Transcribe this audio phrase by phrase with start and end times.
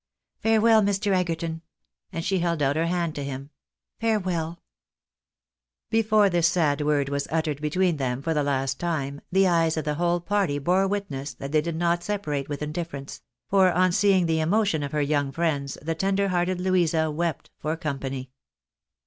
[0.39, 1.13] Farewell, Mr.
[1.13, 1.61] Egerton!"
[2.11, 3.51] and she held out her hand to him,"
[4.01, 4.59] Farewell!"
[5.91, 9.85] Before this sad word was uttered between them for the last time, the eyes of
[9.85, 14.25] the whole party bore witness that they did not separate with indifference; for on seeing
[14.25, 18.31] the emotion of ber young friends, the tender hearted Louisa wept for company.